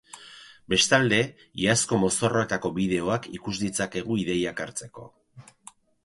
[0.73, 1.17] Bestalde,
[1.65, 5.05] iazko mozorroetako bideoak ikus ditzakegu ideiak hartzeko.